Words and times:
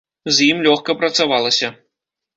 З 0.37 0.47
ім 0.53 0.63
лёгка 0.67 0.95
працавалася. 1.03 1.73